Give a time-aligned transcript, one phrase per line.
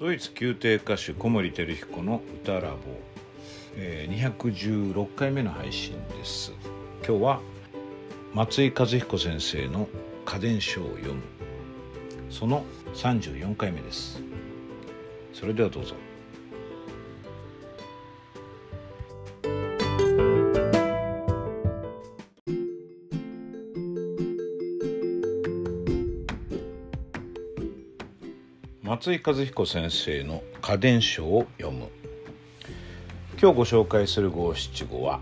[0.00, 2.76] ドイツ宮廷歌手小森照彦の歌ラボ、
[3.76, 6.54] えー、216回目の配信です。
[7.06, 7.40] 今日は
[8.32, 9.88] 松井和彦先生の
[10.24, 11.20] 家電書を読む。
[12.30, 14.22] その34回目です。
[15.34, 15.94] それではどうぞ。
[29.00, 31.88] 松井和彦先生の家電書を読む。
[33.40, 35.20] 今日ご紹介する五七五は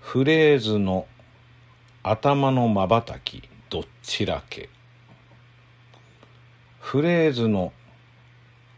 [0.00, 1.06] フレーズの
[2.02, 4.68] 頭のまばたきどっちらけ。
[6.80, 7.72] フレーズの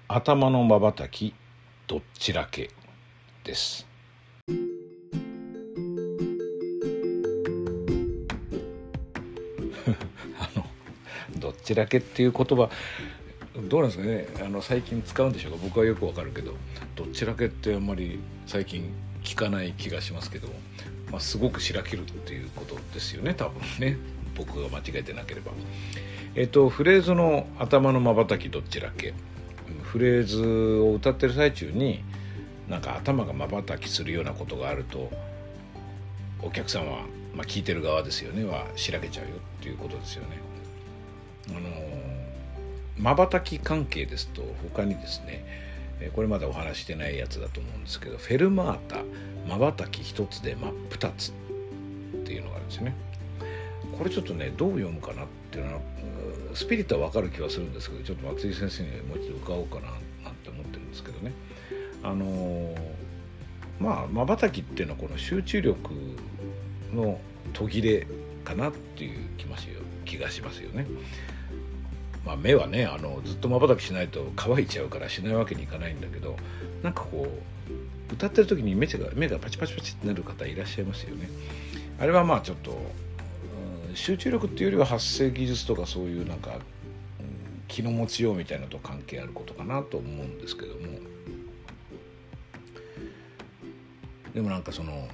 [0.09, 1.32] 頭のまばたき
[1.87, 2.68] どっちらけ
[3.45, 3.89] です。
[11.71, 12.68] ちだけっていう言葉
[13.68, 14.26] どうなんですかね。
[14.46, 15.59] あの最近使うんでしょうか。
[15.63, 16.54] 僕はよくわかるけど。
[16.95, 18.93] どちだけってあんまり最近
[19.24, 20.49] 聞かない気がしますけど、
[21.10, 23.35] まあ、すごくしらけるっていうことですよね。
[23.35, 23.96] 多分ね。
[24.37, 25.51] 僕が間違えてなければ。
[26.37, 29.15] えっとフレーズの頭のまばたきどっちだけ。
[29.82, 32.05] フレーズを歌ってる最中に
[32.68, 35.10] なんか頭がまばたきするようなことがあると
[36.40, 37.01] お客さんは
[37.34, 38.45] まあ、聞いてる側ですよね。
[38.45, 40.49] はしらけちゃうよっていうことですよね。
[41.56, 41.60] あの
[42.98, 45.45] まばたき関係ですと他にですね
[46.15, 49.02] これまだお話してないやつだと思うんですけどフェルマータ
[49.48, 51.34] まばたき一つで真っ二つっ
[52.24, 52.95] ていうのがあるんですよね。
[53.98, 55.80] これちょっとねどう読むかなっていうのは
[56.54, 59.88] スピリットは分かる気はするんですけどちょっと松井先生にもう一度伺おうかな
[60.24, 61.32] なんて思ってるんですけどね。
[62.02, 62.74] あの
[63.78, 65.91] まあまばたきっていうのはこの集中力
[66.94, 67.21] の
[67.53, 68.06] 途切れ
[68.44, 69.28] かなっていう
[70.04, 70.87] 気がしますよね。
[72.25, 76.36] まあ、目はねあのずっとまばたきしないと乾いちゃうからしないわけにいかないんだけど
[76.82, 77.26] なんかこ
[78.10, 81.28] う歌ってる時に目が目がパチパチパチってなる方いらっしゃいますよね。
[81.98, 82.72] あれはまあちょっと、
[83.88, 86.58] うん、集中力っていうよりは発声技術とかそういうなんか、うん、
[87.69, 90.81] 気の持ちようみたいなと関係あることかなと思うんですけども
[94.34, 95.08] でもなんかその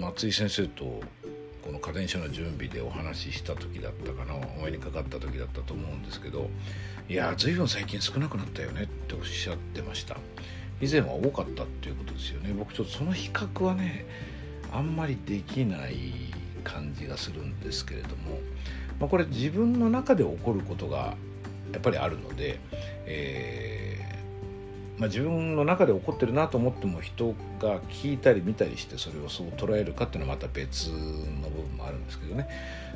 [0.00, 1.00] 松井先生と
[1.62, 6.50] この家電書の準備でお話しした時だったかなお目にかかった時だったと思うんですけど
[7.08, 10.16] いや随分最近少なくなったよねっておっしゃってました。
[10.80, 12.52] 以前は多かったっていうことですよね。
[12.52, 14.04] 僕ちょっとその比較はね
[14.72, 16.32] あんまりできない
[16.64, 18.38] 感じがするんですけれども、
[18.98, 21.14] まあ、これ自分の中で起こることが
[21.72, 22.58] やっぱりあるので、
[23.06, 23.91] えー
[25.02, 32.48] まあ、自分の中で起こってるなと思っても人が聞いたり見たりしてそれをそう捉えるかっていうのはまた別の部分もあるんですけどね。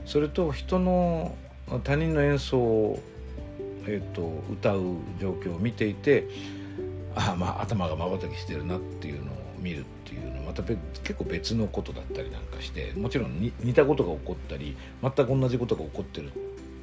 [0.05, 1.35] それと人の
[1.83, 3.03] 他人の演奏を、
[3.89, 4.23] えーと、
[4.53, 4.83] 歌う
[5.21, 6.29] 状況を見ていて
[7.17, 16.31] ああまあ頭がまばたきしてるなっていうのを見るっていうのはまた結構別のことだったりなんかしてもちろん似たことが起こったり全く同じことが起こってる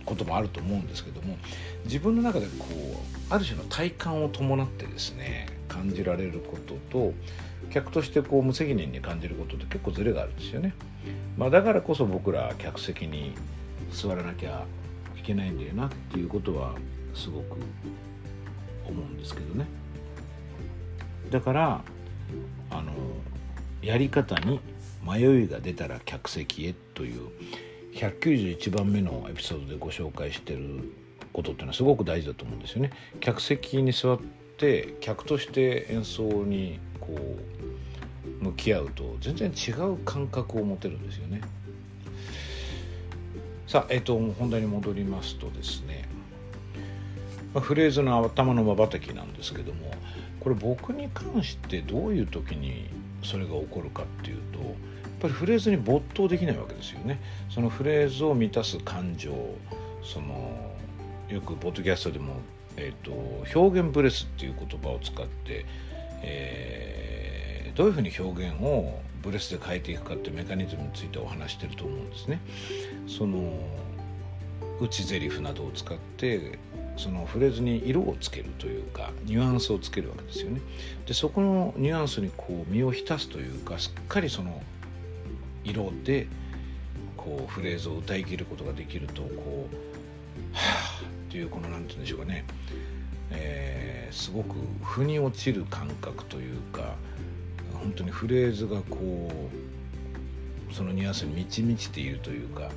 [0.05, 1.37] こともあると思うんですけども
[1.85, 7.13] 自分の中でこうある種の体感を伴ってですね感じられることと
[7.69, 10.73] 客としてこう無責任に感じることって結構ズレがあるんですよね。
[11.37, 13.33] まあ、だからこそ僕ら客席に
[13.91, 14.65] 座らなきゃ
[15.17, 16.75] いけないんだよなっていうことは
[17.15, 17.57] すごく
[18.87, 19.65] 思うんですけどね。
[21.31, 21.81] だから
[22.69, 22.91] あの
[23.81, 24.59] やり方に
[25.05, 27.29] 迷いが出たら客席へという
[27.95, 30.91] 191番目のエピソードでご紹介してる
[31.31, 32.91] ことっていうのはすごく大事だと思うんですよね。
[33.19, 34.19] 客席に座っ
[34.57, 41.41] て客として演奏にこう向き合うと全然違う感覚を持てるんですよね。
[43.67, 46.07] さあ、えっ、と本題に戻りますとですね、
[47.53, 49.91] まあ、フレーズの頭のまばたきなんですけども
[50.39, 52.89] これ僕に関してどういう時に
[53.23, 54.59] それが起こるかっていうと
[55.23, 59.31] ぱりフレーズに没頭できないわけですよねそのフレーズを満たす感情
[60.03, 60.75] その
[61.29, 62.35] よくポッドキャストでも、
[62.75, 63.11] えーと、
[63.57, 65.65] 表現ブレスっていう言葉を使って、
[66.21, 72.41] えー、どういうふうに表現をブレスで変えていくかってメカニズムについてお話してると思うんですね。
[73.07, 73.57] その
[74.81, 76.59] 内ゼリフなどを使って
[76.97, 80.59] そのフレーズに色をつけるというかニュアンスをつけるわけですよね。
[81.07, 84.61] でそこのニュアンスにこう身を浸すというかすっかりその
[85.63, 86.27] 色で
[87.17, 89.75] こうフレーズを歌い切ることができるとこう
[90.53, 92.45] はあっていうこの何て言うんでしょうかね、
[93.31, 96.95] えー、すごく腑に落ちる感覚というか
[97.73, 99.31] 本当にフレーズがこ
[100.71, 102.69] うそのニュアンスに満ち満ちているというか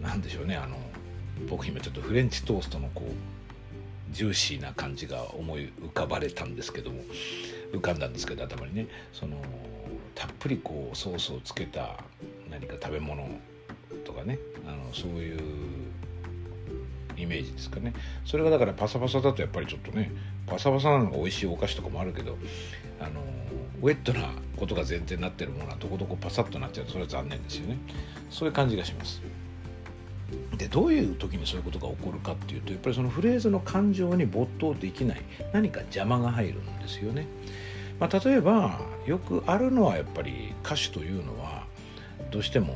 [0.00, 0.76] なんでしょうねあの
[1.48, 7.02] 僕今ちょっとフレンチトーストのこうジューシーな感じが思い浮かばれたんですけども。
[7.72, 8.86] 浮かんだんですけど頭にね。
[9.12, 9.36] その
[10.14, 11.98] たっぷりこうソースをつけた
[12.50, 13.28] 何か食べ物
[14.04, 14.38] とかね。
[14.66, 15.40] あのそういう
[17.16, 17.92] イメージですかね。
[18.24, 20.12] それがだからパサパサだとやっぱりちょっとね
[20.46, 22.36] パサパサなのが美味しいお菓子とかもあるけど
[23.00, 23.22] あの
[23.80, 27.78] ウェットなことが前提になってるものはどこどこパサッとなっちゃうとそれは残念ですよね。
[28.30, 29.22] そういう感じがします。
[30.62, 35.22] でどういう時にそういうことが起こるかっていうとやっぱりそのフレーズの感情に没頭できない
[35.52, 37.26] 何か邪魔が入るんですよね、
[37.98, 41.66] まあ、例えばよくあるのはやっぱり歌手というのは
[42.30, 42.74] どうしても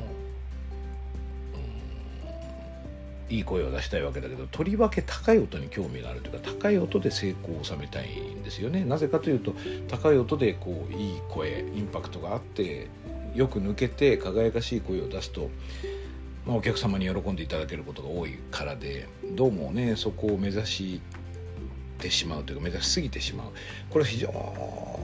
[3.29, 8.85] うんいい声を出したいわけだけどとりわけ高い音に興味があるというか高い音で成功を収めたいんですよね。
[8.85, 9.55] なぜかというと
[9.87, 12.89] 高い音でこういい声インパクトがあって
[13.37, 15.51] よく抜けて輝かしい声を出すと、
[16.47, 21.01] まあ、お客様に喜んでいただけることが多いからでどうもねそこを目指し
[21.99, 23.53] てしまうというか目指しすぎてしまう。
[23.91, 24.31] これ非常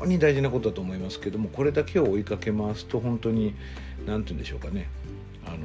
[0.07, 3.55] に大事なことだと思いますけどもこれだけを追いかけ回すと本当に
[4.07, 4.89] 何て言うんでしょうかね。
[5.45, 5.57] あの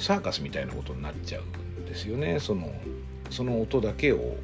[0.00, 1.42] サーカスみたいなことになっちゃう
[1.80, 2.40] んですよね。
[2.40, 2.72] その
[3.30, 4.36] その音だけを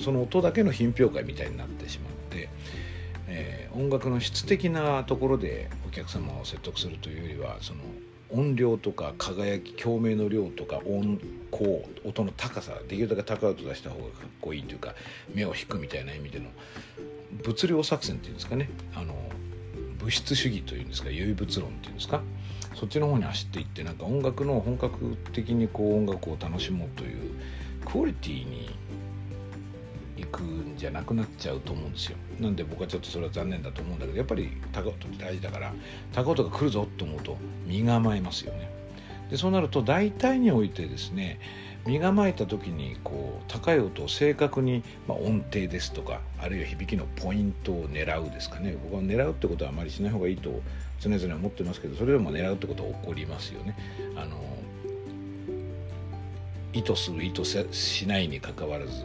[0.00, 2.48] その音だけの品評会みたいになってしまって、
[3.28, 7.80] え、音楽の質的なところでお客様を説得するというよりはその
[8.32, 14.94] 音量とか輝き共鳴の量とか音高音の高さできるだけ高い音出した方がかっこいいというか
[15.34, 16.46] 目を引くみたいな意味での
[17.44, 18.68] 物量作戦っていうんですかね。
[18.94, 19.14] あの
[19.98, 22.22] 物質主義というんですか唯物論っていうんですか。
[22.74, 27.32] そっちの方に走っていってなんか音楽の本格的にこう音楽を楽しもうという
[27.84, 28.70] クオリティに
[30.30, 32.16] くんじゃなくなっちゃうと思うんですよ。
[32.38, 35.72] なんで僕はちょっとそれは残念だと思うんだけどやっぱり高音って大事だから
[36.14, 37.36] 高音が来るぞと思うと
[37.66, 38.70] 身構えますよね。
[39.30, 41.38] でそうなると大体においてですね
[41.86, 48.76] 身構えた時にこう高い音を正確に、まあ、音程ですとかあるいは響きのポイントを狙うですかね。
[48.84, 50.60] 僕は狙うってことはあまりしない方がいいと
[51.00, 53.76] 常々思ってますけどそれでも狙うってことは起こりますよね。
[54.16, 54.38] あの
[56.72, 59.04] 意図する意図しないにかかわらず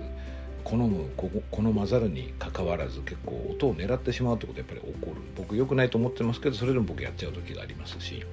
[0.65, 1.09] 好む
[1.51, 8.25] 好まざるにかかわらず結構音を狙ってしまうってことはやっぱり起こる僕良くないと思ってますけどそれでも僕やっちゃう時がありますし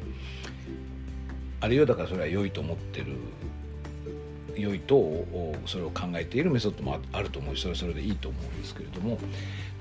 [1.60, 3.16] あるいはだからそれは良いと思ってる
[4.56, 5.24] 良いと
[5.66, 9.18] それを考えているメソッドもあると思うしそれはそれでいいと思うんですけれども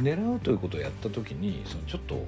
[0.01, 2.25] 狙うということをやった時にそのちょっと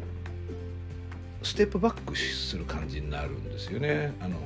[1.43, 4.13] ステップバックする感じになるんですよね。
[4.21, 4.37] あの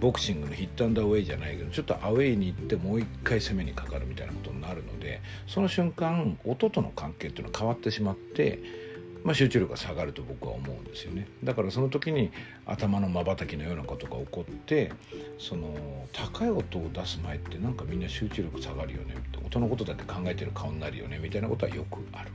[0.00, 8.86] ボクシングのヒットアンダーウェイじゃないけどちょっとアウェイに行ってもう一回攻めにかかるみたいなことになるのでその瞬間音との関係っていうのは変わってしまって
[9.26, 12.30] まあ、集中力が下がると僕は思うんですよねだからその時に
[12.64, 14.92] 頭のまばたきのようなことが起こって
[15.36, 15.74] その
[16.12, 22.30] 高い音を出す前ってなんかみんな集中力下がるよね音のことだけ考えてる顔になるよねみたいなことはよくある。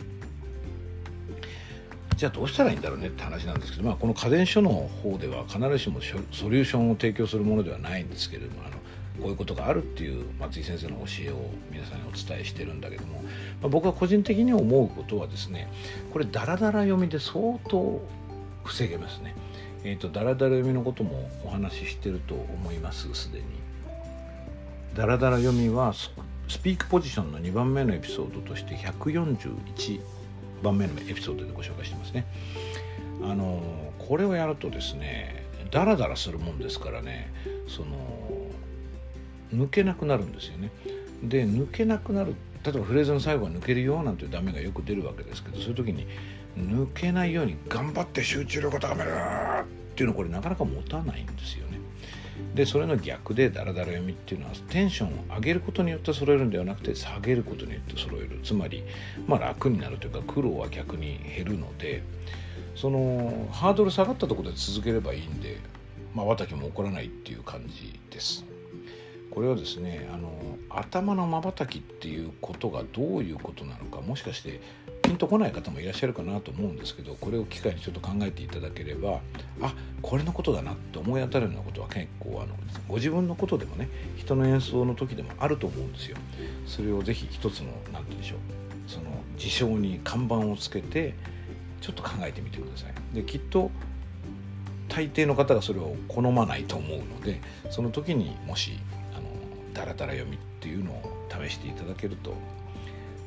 [2.21, 5.99] じゃあどうしたらいいんだろうねって話なんですけど、まあ、この家電所の方では必ずしも
[6.31, 8.79] ソリューションを提供するものではないんですけれどもあのこ
[9.23, 13.29] ういうことがあるっていう松井先生の教えを皆さんにお伝えしてるんだけども、ま
[13.63, 15.67] あ、僕は個人的に思うことはですね
[16.13, 17.99] これダラダラ読みで相当
[18.65, 19.33] 防げますね。
[19.83, 23.45] えーと、ダラダラ読みのこともお話ししてると思いますすでに。
[24.93, 26.11] ダラダラ読みはス
[26.61, 30.20] ピークポジションの2番目のエピソードとして141
[30.61, 32.25] 番目のエピソードでご紹介してますね。
[33.23, 33.61] あの
[33.99, 37.31] これをやるとですねダラダラするもんですからね
[37.67, 37.95] その
[39.53, 40.71] 抜けなくなるんですよね。
[41.23, 46.07] で抜けなくなる例えばフレーズの最後は抜けるよなんていうダメがよく出るわけですけどそういう時に
[46.57, 51.79] 抜けないように頑張って集中力を高めるっていうのこれなかなか持たないんですよね。
[52.55, 58.83] でそれの逆でダラダラ読みっていうのはテンションを上げることによって揃えるんではなくて下げることによって揃えるつまり、
[59.27, 62.03] まあ、楽になるというか苦労は逆に減るので
[62.75, 65.59] そのハードル下がったところで続ければいいんで
[66.13, 68.45] まばたきも起こらないっていう感じです。
[69.29, 74.59] これはですねあの頭のまばたきっていうことがどういうことなのかもしかして
[75.11, 79.19] ピンとこない方もいらっしゃるかなと思うんですけどこれを機会にちょっと考えていただければ
[79.61, 82.55] あこれのことだなって思い当たるようなことは結構あの
[82.87, 86.17] ご自分のことでもね人の演奏の時でもあると思うんですよ。
[86.65, 88.39] それをぜひ一つの何て言うんでしょう
[88.87, 89.05] その
[89.37, 91.13] 事象に看板をつけて
[91.81, 93.15] ちょっと考えてみてください。
[93.15, 93.69] できっと
[94.87, 98.79] 大抵の方がそれを好まないと思うのでその時にもし
[99.13, 99.23] あの
[99.73, 102.33] ダラダラ読みっていうのを試していただけると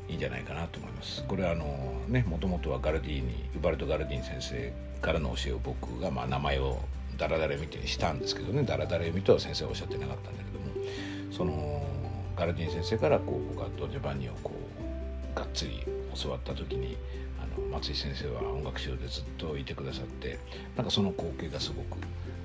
[0.08, 1.24] いいんじゃないかなと思います。
[1.24, 6.80] これはあのねもともとはガルディーニウバルト・ガルディーニ先生からの教えを僕がまあ名前を
[7.18, 11.86] ダラダラ見てしたんですけどねダラダラ読みとは先生はおっしゃってなかったんだけどもその
[12.36, 15.82] ガルディーン先生からこう僕はドジョバンニをこうがっつり
[16.20, 16.96] 教わった時に
[17.40, 20.38] あの松井先生は音楽指導でずっといてくださって
[20.76, 21.98] なんかその光景がすごく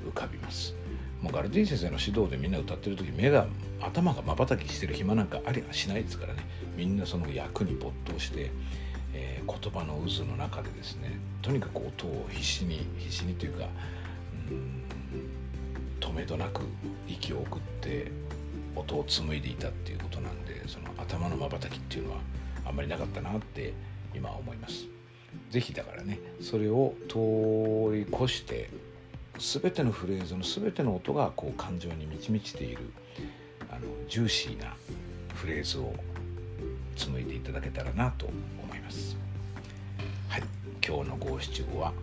[0.07, 0.75] 浮かびます。
[1.21, 3.47] もうガルディ先生の指導でみんな歌ってる時目が
[3.81, 6.45] 頭がまばたきしてる暇なんかありはしないですからね
[6.77, 8.51] みんなその役に没頭して、
[9.13, 13.65] えー、言葉の渦の中でですねとにかく音を必死に必死にというか
[14.49, 14.83] うん
[15.99, 16.61] 止めどなく
[17.07, 18.11] 息を送って
[18.75, 22.19] 音を紡いでいたっていうことなんでその頭のまばたきっていうのは
[22.65, 23.73] あんまりなかったなって
[24.15, 24.85] 今は思います。
[25.51, 28.69] 是非だからねそれを通り越して
[29.39, 32.91] 全てのフレーズの全ての音がこう感情に満ち満ちている
[33.69, 34.75] あのジューシーな
[35.33, 35.93] フレーズを
[36.95, 38.27] 紡いでいただけたらなと
[38.61, 39.17] 思います。
[40.27, 40.43] はい、
[40.85, 41.93] 今日の五七五は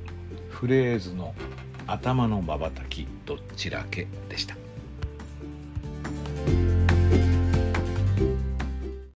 [0.48, 1.34] フレーズの
[1.86, 4.65] 頭のまばたきどちらけでした。